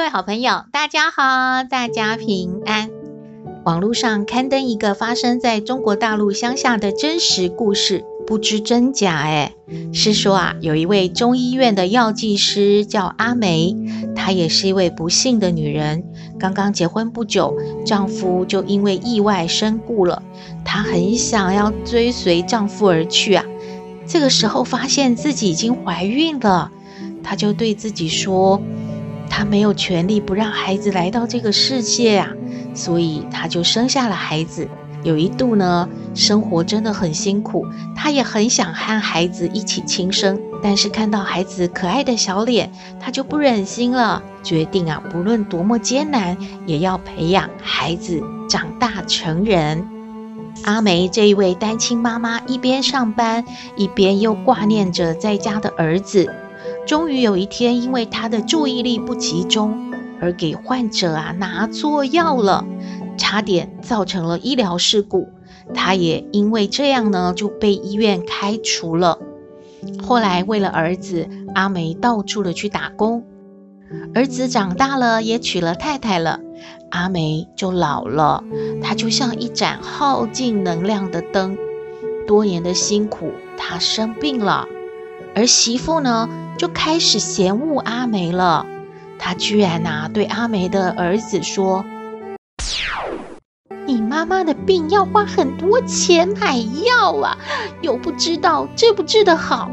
[0.00, 2.88] 各位好朋友，大家好，大家平安。
[3.66, 9.14] 网络上刊登一个发生在中国大陆乡下的真实故事，不知真假。
[9.18, 9.52] 哎，
[9.92, 13.76] 是说啊，有一位中医院的药剂师叫阿梅，
[14.16, 16.02] 她也是一位不幸的女人。
[16.38, 20.22] 刚刚结婚不久，丈夫就因为意外身故了。
[20.64, 23.44] 她很想要追随丈夫而去啊。
[24.06, 26.72] 这个时候发现自己已经怀孕了，
[27.22, 28.62] 她就对自己说。
[29.30, 32.28] 她没有权利不让孩子来到这个世界啊，
[32.74, 34.68] 所以她就生下了孩子。
[35.02, 37.64] 有一度呢，生活真的很辛苦，
[37.96, 42.70] 她也很想和孩子一起轻生，但是看到孩子可爱的小脸，
[43.00, 46.36] 她就不忍心了，决定啊，不论多么艰难，
[46.66, 49.88] 也要培养孩子长大成人。
[50.64, 53.42] 阿梅这一位单亲妈妈，一边上班，
[53.76, 56.30] 一边又挂念着在家的儿子。
[56.90, 62.66] 终于有一天，因为他的注意力不集中，而给患者啊拿错药了，
[63.16, 65.28] 差点造成了医疗事故。
[65.72, 69.20] 他也因为这样呢，就被医院开除了。
[70.02, 73.24] 后来为了儿子，阿梅到处的去打工。
[74.12, 76.40] 儿子长大了，也娶了太太了，
[76.90, 78.42] 阿梅就老了。
[78.82, 81.56] 她就像一盏耗尽能量的灯，
[82.26, 84.66] 多年的辛苦，她生病了。
[85.36, 86.28] 而媳妇呢，
[86.60, 88.66] 就开始嫌恶阿梅了。
[89.18, 91.86] 她居然呐，对阿梅的儿子说
[93.88, 97.38] ：“你妈妈的病要花很多钱买药啊，
[97.80, 99.70] 又不知道治不治得好。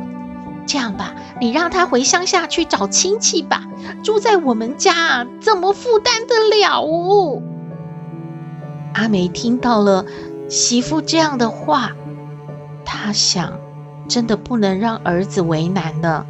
[0.66, 3.66] 这样吧，你让她回乡下去找亲戚吧，
[4.02, 7.42] 住在我们家，怎么负担得了哦？”
[8.96, 10.06] 阿梅听到了
[10.48, 11.92] 媳妇这样的话，
[12.86, 13.60] 她想。
[14.08, 16.26] 真的不能让儿子为难了，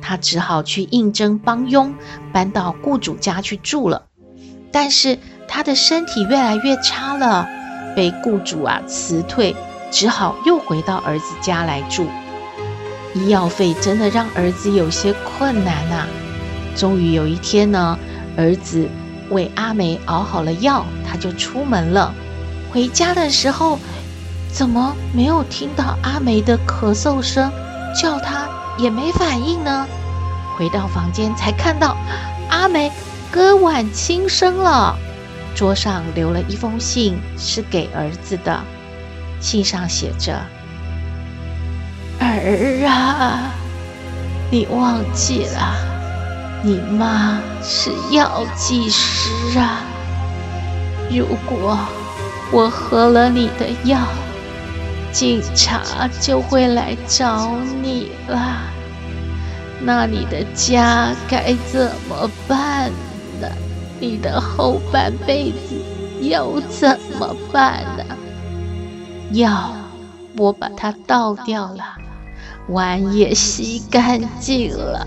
[0.00, 1.94] 他只好去应征帮佣，
[2.32, 4.06] 搬到雇主家去住了。
[4.72, 5.18] 但是
[5.48, 7.48] 他的身体越来越差了，
[7.94, 9.54] 被雇主啊辞退，
[9.90, 12.06] 只好又回到儿子家来住。
[13.14, 16.08] 医药费真的让儿子有些困难呐、啊。
[16.76, 17.98] 终于有一天呢，
[18.36, 18.88] 儿子
[19.30, 22.14] 为阿梅熬好了药，他就出门了。
[22.72, 23.78] 回家的时候。
[24.52, 27.48] 怎么没有听到阿梅的咳嗽声？
[27.94, 28.48] 叫他
[28.80, 29.86] 也没反应呢。
[30.56, 31.96] 回到房间才看到
[32.50, 32.90] 阿梅
[33.30, 34.96] 割腕轻生了。
[35.54, 38.60] 桌上留了一封信，是给儿子的。
[39.40, 40.40] 信上写着
[42.20, 43.50] ：“儿啊，
[44.50, 45.74] 你忘记了，
[46.62, 49.80] 你妈是药剂师啊。
[51.10, 51.78] 如果
[52.52, 53.98] 我喝了你的药，”
[55.12, 58.62] 警察就会来找你了，
[59.80, 62.90] 那你的家该怎么办
[63.40, 63.48] 呢？
[63.98, 65.74] 你的后半辈子
[66.20, 68.04] 又怎么办呢？
[69.32, 69.72] 药
[70.38, 71.84] 我把它倒掉了，
[72.68, 75.06] 碗也洗干净了，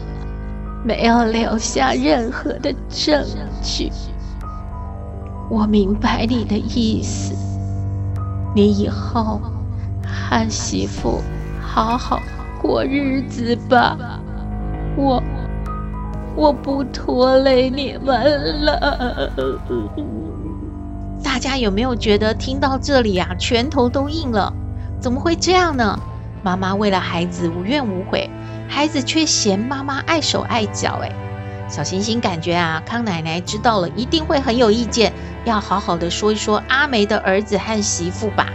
[0.83, 3.25] 没有留下任何的证
[3.63, 3.89] 据。
[5.49, 7.33] 我明白你的意思，
[8.53, 9.39] 你以后。
[10.33, 11.21] 和媳妇
[11.61, 12.19] 好好
[12.59, 13.95] 过日子吧，
[14.95, 15.21] 我
[16.35, 19.31] 我不拖累你们了。
[21.23, 24.51] 大家有没有觉得听到这里啊，拳头都硬了？
[24.99, 25.99] 怎么会这样呢？
[26.41, 28.27] 妈妈为了孩子无怨无悔，
[28.67, 30.99] 孩子却嫌妈妈碍手碍脚。
[31.03, 31.11] 哎，
[31.69, 35.13] 小星星感觉啊，康奶奶知道了一定会很有意见，
[35.45, 38.47] 要好好的说一说阿梅的儿子和媳妇吧。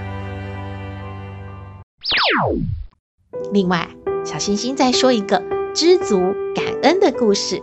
[3.52, 3.88] 另外，
[4.24, 5.42] 小星星再说一个
[5.74, 6.18] 知足
[6.54, 7.62] 感恩的故事，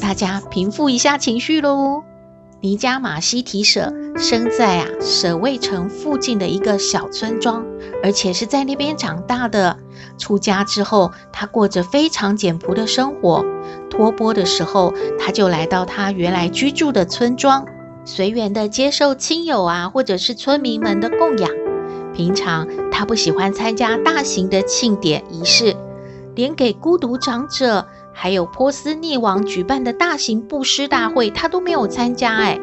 [0.00, 2.02] 大家平复一下情绪喽。
[2.60, 7.62] 尼加马西提舍生在啊舍卫城附近的一个小村庄，
[8.02, 9.76] 而且是在那边长大的。
[10.16, 13.44] 出家之后，他过着非常简朴的生活。
[13.90, 17.66] 托钵的时候，他就来到他原来居住的村庄，
[18.06, 21.50] 随缘的接受亲友啊或者是村民们的供养。
[22.14, 25.76] 平常他不喜欢参加大型的庆典仪式，
[26.34, 32.60] 连给孤独长者还有波斯匿王举办的大型布施大会，他都没有参加哎。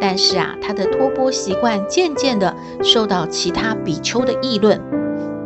[0.00, 4.80] 但是啊，他的托钵习惯渐渐的受到其他比丘的议论，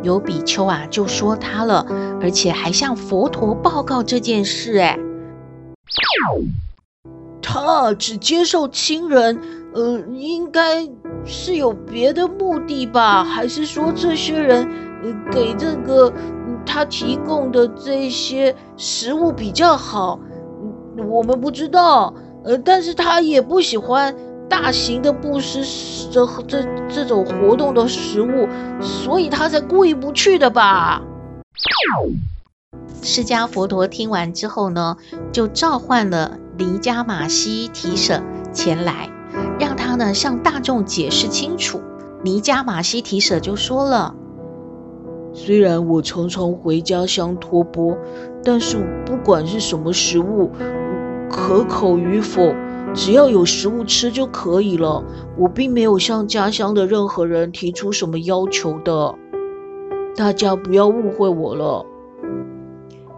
[0.03, 1.85] 有比丘啊就说他了，
[2.21, 4.99] 而且还向佛陀报告这件事哎。
[7.41, 9.39] 他只接受亲人，
[9.73, 10.85] 呃，应该
[11.27, 13.23] 是有别的目的吧？
[13.23, 14.67] 还是说这些人，
[15.31, 16.11] 给这个
[16.65, 20.19] 他提供的这些食物比较好？
[21.09, 22.13] 我们不知道。
[22.43, 24.15] 呃，但是他也不喜欢
[24.47, 25.61] 大型的布施
[26.09, 28.47] 这这这种活动的食物，
[28.79, 31.01] 所以他才故意不去的吧？
[33.01, 34.95] 释迦佛陀听完之后呢，
[35.33, 38.21] 就召唤了尼迦玛西提舍
[38.53, 39.09] 前来，
[39.87, 41.79] 他呢向大众解释清楚。
[42.21, 44.13] 尼迦马西提舍就说了
[45.31, 47.97] ：“虽然我常常回家乡托钵，
[48.43, 48.75] 但是
[49.05, 50.51] 不管是什么食物，
[51.29, 52.53] 可口与否，
[52.93, 55.05] 只要有食物吃就可以了。
[55.37, 59.15] 我并没有向家乡的任何人提出什么要求的，
[60.17, 61.85] 大家不要误会我了。”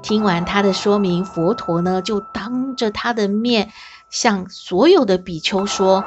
[0.03, 3.69] 听完他的说明，佛陀呢就当着他的面
[4.11, 6.03] 向所有的比丘说：“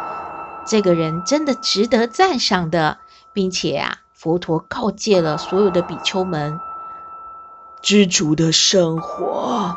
[0.64, 2.98] 这个人真的值得赞赏的，
[3.32, 6.60] 并且啊，佛陀告诫了所有的比丘们，
[7.82, 9.76] 知足的生活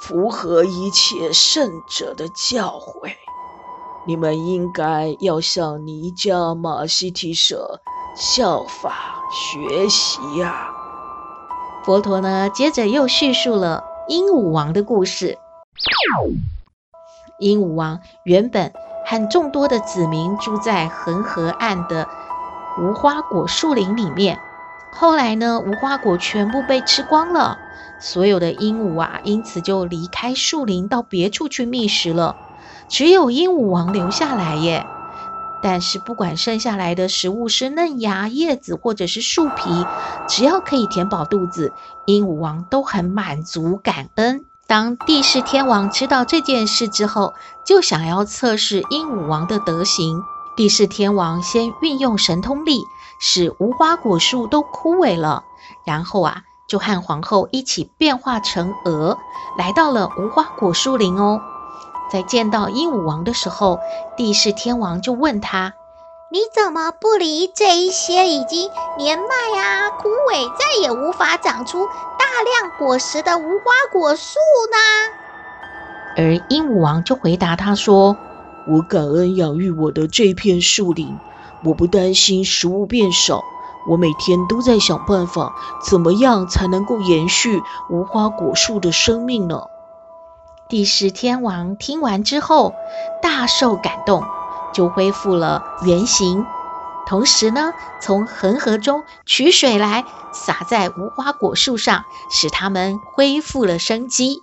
[0.00, 3.14] 符合一切圣者的教诲，
[4.06, 7.80] 你们应该要向尼迦马西提舍
[8.14, 10.70] 效法学习呀。”
[11.84, 15.38] 佛陀呢，接着又叙述了鹦鹉王的故事。
[17.40, 18.72] 鹦鹉王原本
[19.04, 22.08] 和众多的子民住在恒河岸的
[22.80, 24.38] 无花果树林里面，
[24.90, 27.58] 后来呢，无花果全部被吃光了，
[28.00, 32.36] 所有的鹦鹉啊，因此就离开树林到别处去觅食了，
[32.88, 34.86] 只有鹦鹉王留下来耶。
[35.62, 39.86] 但是不管剩下来的食物是嫩芽、叶子或者是树皮，
[40.28, 41.72] 只要可以填饱肚子，
[42.04, 44.43] 鹦鹉王都很满足感恩。
[44.66, 47.34] 当帝释天王知道这件事之后，
[47.66, 50.22] 就想要测试鹦鹉王的德行。
[50.56, 52.84] 帝释天王先运用神通力，
[53.20, 55.44] 使无花果树都枯萎了，
[55.84, 59.18] 然后啊，就和皇后一起变化成蛾，
[59.58, 61.42] 来到了无花果树林哦。
[62.10, 63.78] 在见到鹦鹉王的时候，
[64.16, 65.74] 帝释天王就问他
[66.34, 69.24] ：“你怎么不理这一些已经年迈
[69.56, 74.40] 啊、枯萎、再也无法长出大量果实的无花果树
[74.72, 74.76] 呢？”
[76.18, 78.16] 而鹦鹉王就回答他说
[78.66, 81.16] ：“我感恩养育我的这片树林，
[81.62, 83.44] 我不担心食物变少，
[83.86, 85.54] 我每天都在想办法，
[85.88, 89.66] 怎么样才能够延续无花果树的生命呢？”
[90.68, 92.74] 帝释天王听完之后，
[93.22, 94.24] 大受感动，
[94.74, 96.44] 就恢复了原形。
[97.06, 104.42] 同时呢，从恒河中取水来，洒在无花果树上，使它们恢复了生机。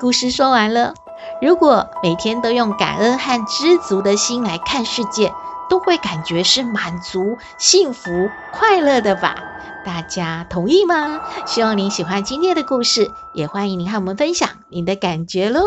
[0.00, 0.94] 故事说完了。
[1.40, 5.32] 如果每天都用感恩和知足的心来看世界，
[5.68, 9.36] 都会感觉是满足、幸福、快乐的吧？
[9.84, 11.20] 大家同意吗？
[11.46, 15.62] 希望您喜欢今天的故事，也欢迎您和我们分享您的感觉喽。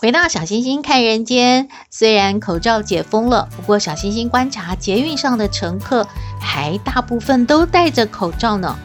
[0.00, 6.08] 回到小星星看人间，虽然口罩解封了，不过小星星观察捷运上的乘客
[6.40, 8.78] 还大部分都戴着口罩呢。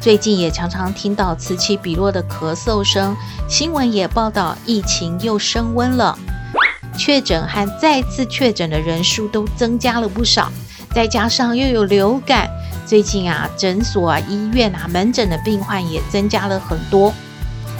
[0.00, 3.14] 最近也常常听到此起彼落的咳嗽声，
[3.46, 6.18] 新闻也报道疫情又升温了，
[6.96, 10.50] 确诊和再次确诊的人数都增加了不少，
[10.94, 12.48] 再加上又有流感，
[12.86, 17.12] 最近啊诊所啊、医院啊、门诊的病患也增加了很多。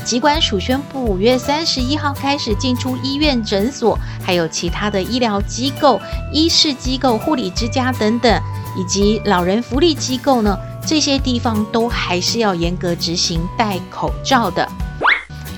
[0.05, 6.01] 疾管署宣布，五月三十一号开始进出医院、诊所，还有其他的医疗机构、
[6.33, 8.43] 医事机构、护理之家等等，
[8.77, 14.69] 以及老人福利机构呢，这些地方都还是要严格执行戴口罩的。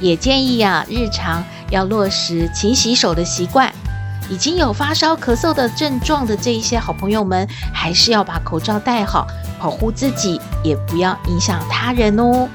[0.00, 3.72] 也建议啊，日常要落实勤洗手的习惯。
[4.30, 9.26] 已经有发烧、咳嗽的症状的这一些好朋友们，还是要把口罩戴好，
[9.58, 12.48] 保护自己，也不要影响他人哦。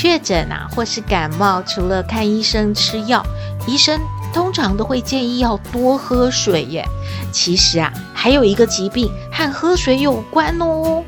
[0.00, 3.20] 确诊啊，或是感冒，除了看医生吃药，
[3.66, 4.00] 医生
[4.32, 6.84] 通常都会建议要多喝水耶。
[7.32, 11.02] 其实啊，还有一个疾病和喝水有关哦。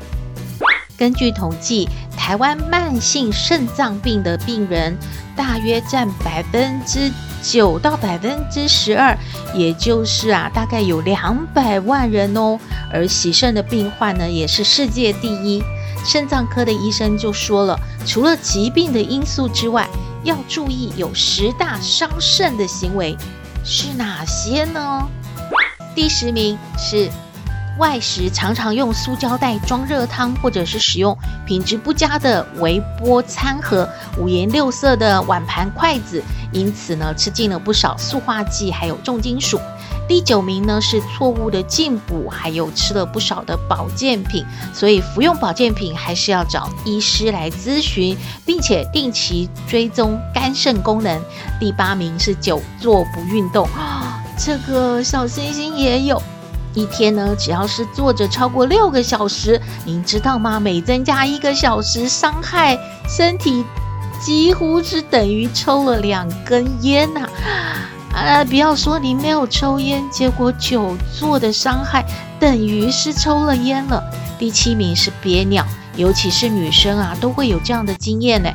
[0.97, 4.97] 根据统计，台湾慢性肾脏病的病人
[5.37, 7.09] 大约占百分之
[7.41, 9.17] 九到百分之十二，
[9.55, 12.59] 也就是啊，大概有两百万人哦。
[12.91, 15.63] 而洗肾的病患呢，也是世界第一。
[16.03, 19.87] 肾脏科的医生就说了，除了疾病的因素之外，
[20.23, 23.15] 要注意有十大伤肾的行为
[23.63, 25.07] 是哪些呢？
[25.95, 27.09] 第十名是
[27.79, 39.59] 外食常常用塑胶袋装热汤，或者是使用品质不佳的微波餐盒、五颜六色的碗盘筷子，因此呢，吃进了不少塑化剂，还有重金属。
[40.11, 51.17] 第九名呢是错误的进补，还有吃了不少的保健品，所以服用保健品还是要找医师来咨询，并且定期追踪肝肾功能。
[51.61, 53.65] 第八名是久坐不运动，
[54.37, 56.21] 这个小星星也有，
[56.73, 60.59] 一天呢只要是坐着超过六个小时，您知道吗？
[60.59, 62.77] 每增加一个小时，伤害
[63.07, 63.63] 身体
[64.19, 67.87] 几乎是等于抽了两根烟呐、啊。
[68.13, 72.05] 啊，不要说你没有抽烟，结果久坐的伤害
[72.39, 74.03] 等于是抽了烟了。
[74.37, 75.65] 第七名是憋尿，
[75.95, 78.49] 尤其是女生啊，都会有这样的经验呢。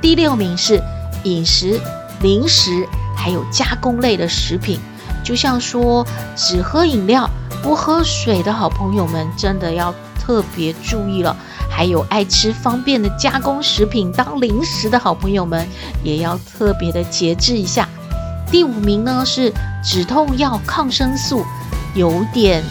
[0.00, 0.82] 第六名是
[1.24, 1.80] 饮食
[2.20, 2.86] 零食，
[3.16, 4.80] 还有加工类的食品，
[5.22, 7.30] 就像说只喝饮料
[7.62, 11.36] 不喝水的好朋友们，真的要特别注意了。
[11.70, 15.68] 还有爱吃方便的加工食品当零食的好朋友们，
[16.02, 17.88] 也要特别的节制一下。
[18.50, 21.44] 第五名呢是止痛药抗生素，
[21.94, 22.62] 有点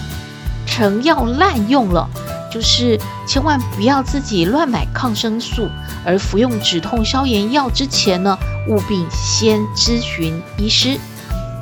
[0.66, 2.10] 成药滥用了，
[2.52, 5.70] 就是千万不要自己乱买抗生素，
[6.06, 8.38] 而服用止痛消炎药之前呢，
[8.70, 10.98] 务必先咨询医师。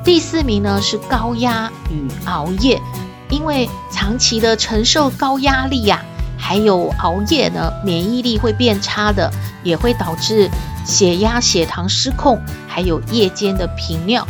[0.03, 2.79] 第四名呢是高压与熬夜，
[3.29, 6.03] 因为长期的承受高压力呀、
[6.37, 9.31] 还有熬夜呢，免疫力会变差的，
[9.63, 10.49] 也会导致。
[10.85, 14.27] 血压、血糖失控，还有夜间的频尿。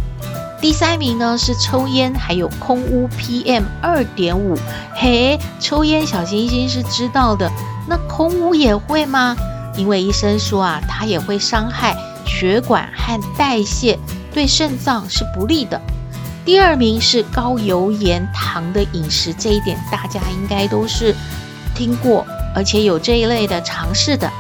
[0.62, 4.58] 第三名呢是抽烟，还有空污 PM 二点五。
[4.96, 7.52] 嘿，抽烟小星星是知道的，
[7.88, 9.36] 那空污也会吗？
[9.76, 14.00] 因为医生说啊，它也会伤害血管和代谢，
[14.34, 15.82] 对肾脏是不利的。
[16.46, 21.14] 第二名是高油盐糖的饮食，这一点大家应该都是
[21.76, 24.32] 听过，而且有这一类的尝试的。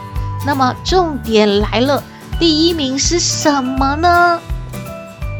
[0.45, 2.03] 那么重点来了，
[2.39, 4.39] 第一名是什么呢？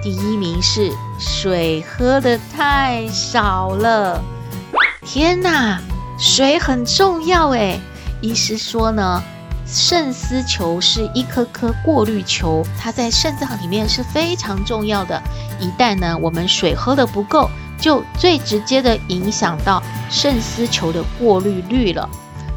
[0.01, 4.21] 第一名是水喝得太少了。
[5.01, 5.79] 天哪，
[6.17, 7.79] 水很重要诶。
[8.21, 9.21] 医师说呢，
[9.65, 15.21] 肾丝球是一颗颗过滤球，它在肾脏里面是非常重要的。
[15.59, 22.09] 一旦呢，我们水喝得不够，就最直接的影响到肾丝球的过滤率了。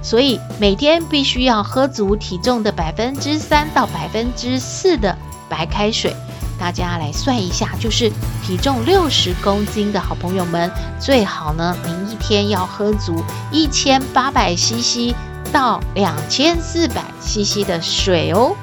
[0.07, 6.15] 所以每天必须要喝足体重的百分之三到百分之四的白开水。
[6.61, 8.09] 大家来算一下，就是
[8.41, 10.71] 体重六十公斤的好朋友们，
[11.01, 13.21] 最好呢，您一天要喝足
[13.51, 15.13] 一千八百 CC
[15.53, 18.55] 到两千四百 CC 的水哦。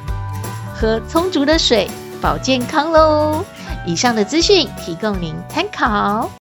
[0.73, 3.43] 喝充足的水，保健康喽。
[3.85, 6.42] 以上的资讯提供您参考。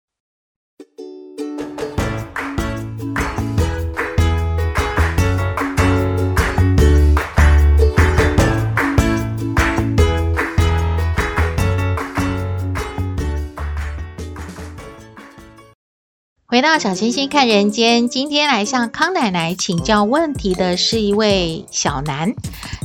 [16.60, 22.34] 回到小星星看人间，今天来向康奶奶请教问题的是一位小南。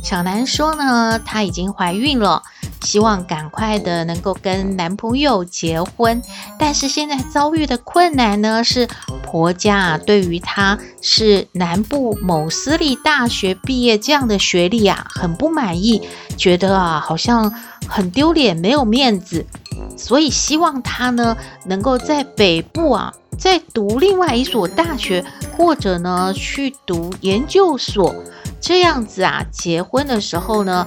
[0.01, 2.45] 小南说呢，她已经怀孕了，
[2.83, 6.23] 希望赶快的能够跟男朋友结婚，
[6.57, 8.89] 但是现在遭遇的困难呢，是
[9.25, 16.01] 婆家，对于她是南部某私立大学毕业这样的学历啊，很不满意，
[16.37, 17.53] 觉得啊，好像
[17.89, 19.45] 很丢脸，没有面子，
[19.97, 23.13] 所以希望她呢，能够在北部啊。
[23.39, 25.25] 在读另外一所大学，
[25.57, 28.15] 或者呢去读研究所，
[28.61, 30.87] 这样子啊，结婚的时候呢，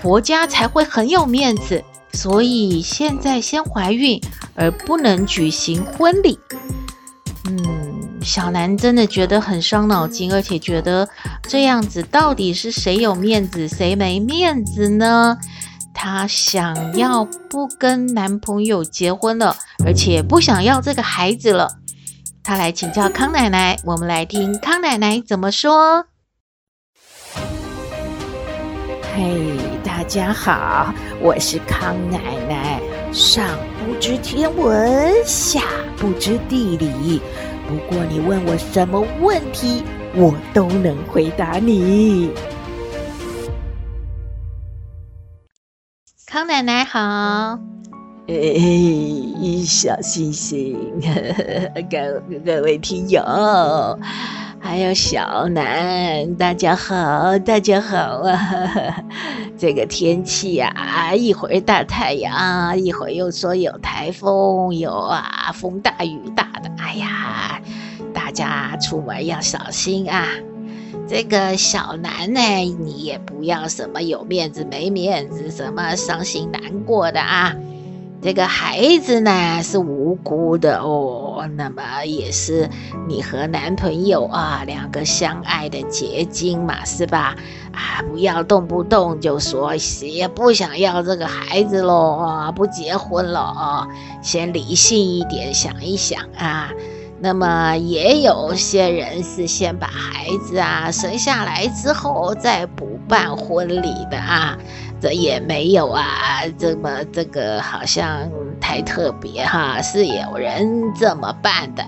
[0.00, 1.82] 婆家才会很有面子。
[2.14, 4.20] 所以现在先怀孕，
[4.54, 6.38] 而不能举行婚礼。
[7.44, 11.08] 嗯，小南真的觉得很伤脑筋，而且觉得
[11.48, 15.38] 这样子到底是谁有面子，谁没面子呢？
[15.94, 21.68] 她想要不跟男朋友结婚了，而且不想要这个孩子了。
[22.42, 26.06] 他来请教康奶奶，我们来听康奶奶怎么说。
[29.14, 32.80] 嘿，大家好，我是康奶奶。
[33.12, 33.44] 上
[33.78, 35.60] 不知天文，下
[35.96, 37.20] 不知地理。
[37.68, 39.84] 不过你问我什么问题，
[40.14, 42.30] 我都能回答你。
[46.26, 47.71] 康奶奶好。
[48.28, 50.78] 哎，小星星，
[51.90, 53.20] 各各位听友，
[54.60, 59.02] 还有小南，大家好，大家好啊！
[59.58, 67.60] 这个天气啊，一会儿大太阳，一会儿又说有台风，有啊风大雨大的，哎呀，
[68.14, 70.28] 大家出门要小心啊！
[71.08, 77.52] 这个小南呢，你也不要什么有面子没面子，什么伤心难过的啊！
[78.22, 82.70] 这个孩子呢是无辜的哦，那么也是
[83.08, 87.34] 你和男朋友啊两个相爱的结晶嘛，是吧？
[87.72, 93.88] 啊，不要动不动就说谁也不想要这个孩子喽，不结婚了啊，
[94.22, 96.70] 先理性一点想一想啊。
[97.22, 104.58] 那么也有些人是先把孩子啊生下来之后再补办婚礼的啊。
[105.00, 111.84] 这也没有啊，这么这个好像太特别哈，是有人这么办的，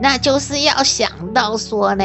[0.00, 2.04] 那就是要想到说呢，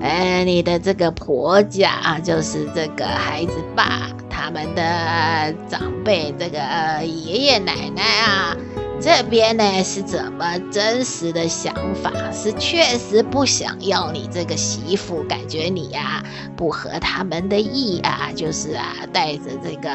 [0.00, 6.58] 呃，你的这个婆家啊就是这个孩子爸他们的长辈，这个
[7.04, 8.56] 爷爷奶奶啊。
[8.98, 12.10] 这边呢是怎么真实的想法？
[12.32, 16.24] 是确实不想要你这个媳妇，感觉你呀、
[16.56, 19.88] 不合他们的意啊，就是啊带着这个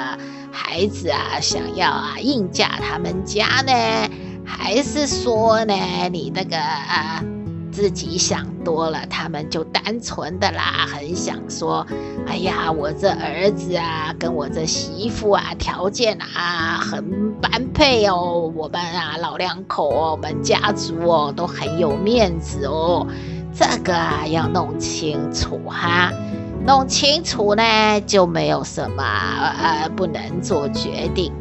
[0.51, 4.09] 孩子啊想要啊硬嫁他们家呢，
[4.45, 5.73] 还是说呢
[6.11, 7.23] 你那个啊？
[7.71, 11.85] 自己想多了，他们就单纯的啦，很想说，
[12.27, 23.07] 哎呀，我这儿子啊，跟我这媳妇啊，条件啊很般配哦，我们啊老两口，我们家族哦都很有面子哦，
[23.53, 26.11] 这个啊要弄清楚哈，
[26.65, 31.31] 弄清楚呢就没有什么呃不能做决定。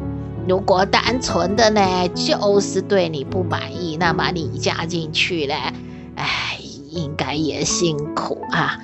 [0.47, 5.53] 如果单纯的呢就是对你不满意，那么你嫁进去呢？
[6.15, 6.57] 哎，
[6.89, 8.77] 应该也辛苦啊。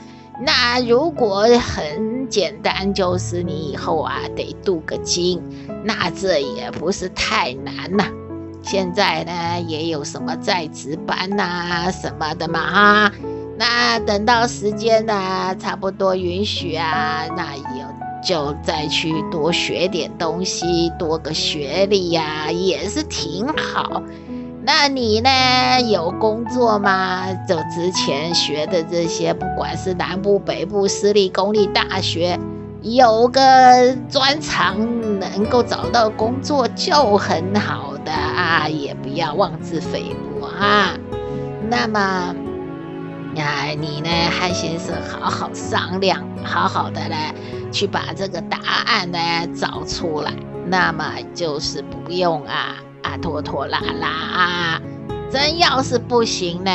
[0.46, 5.42] 那如果很简单，就是你以后啊得镀个金，
[5.84, 8.06] 那这也不是太难呐、
[8.62, 13.12] 现在呢也有什么在职班呐、什么的嘛哈。
[13.58, 17.86] 那等到时间呢差不多允许啊，那也
[18.24, 24.04] 就再去多学点东西，多个学历呀、也是挺好。
[24.68, 25.30] 那你呢？
[25.90, 27.26] 有工作吗？
[27.48, 32.38] 就之前学的这些，不管是南部、北部私立、公立大学，
[32.82, 33.40] 有个
[34.10, 34.76] 专长，
[35.22, 40.98] 能够找到工作就很好的啊，也不要妄自菲薄啊。
[41.70, 42.36] 那么，
[43.36, 47.16] 呀，你呢，和先生好好商量，好好的呢，
[47.72, 49.18] 去把这个答案呢
[49.56, 50.34] 找出来。
[50.66, 52.76] 那么就是不用啊。
[53.02, 54.82] 啊，拖拖拉拉啊，
[55.32, 56.72] 真要是不行呢，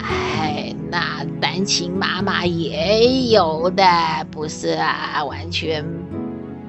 [0.00, 3.84] 哎，那单亲妈妈也有的，
[4.30, 5.84] 不是啊，完全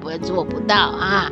[0.00, 1.30] 不做不到啊，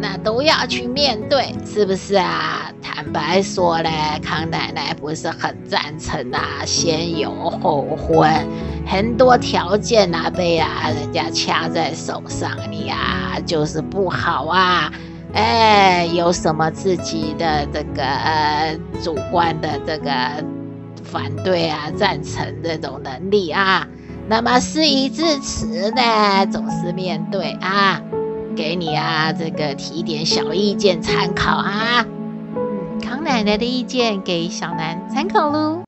[0.00, 2.70] 那都要去面对，是不是啊？
[2.82, 3.90] 坦白说呢，
[4.22, 8.30] 康奶奶不是很赞成啊，先有后婚，
[8.86, 14.92] 很多条件啊被啊人家掐在手上，你呀就是不好啊。
[15.34, 20.10] 哎，有什么自己的这个呃主观的这个
[21.02, 23.86] 反对啊、赞成这种能力啊？
[24.28, 28.00] 那么事已至此呢，总是面对啊，
[28.56, 32.06] 给你啊这个提点小意见参考啊。
[32.54, 35.82] 嗯，康奶奶的意见给小南参考喽。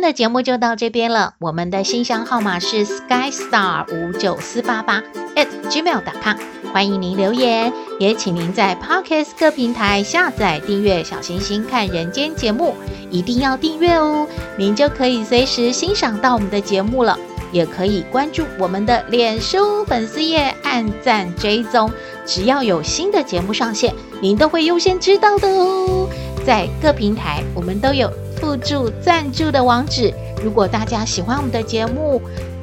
[0.00, 1.34] 天的节目就到这边了。
[1.38, 5.02] 我们的信箱号码是 skystar 五九四八八
[5.36, 6.38] at gmail.com，
[6.72, 12.74] 欢迎您留言，也请您在 Podcast 各平台下载订阅小星星看人间节目，
[13.10, 17.18] 一定要订阅哦，您就可以随时欣赏到我们的节目了。
[17.52, 21.90] 也可以关注我们的脸书粉丝页，按赞追踪，
[22.24, 26.08] 只要有新的节目上线，您都会优先知道的哦。
[26.46, 28.10] 在各平台，我们都有。
[28.40, 32.20] 附注赞助的网址，如果大家喜欢我们的节目，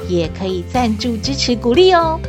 [0.10, 2.20] 也可以赞助支持鼓励哦。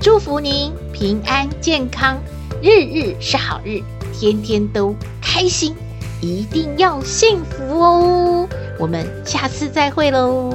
[0.00, 2.16] 祝福您平安健康，
[2.62, 3.80] 日日是好日，
[4.12, 5.74] 天天都开心，
[6.20, 8.48] 一定要幸福哦！
[8.78, 10.52] 我们下次再会喽。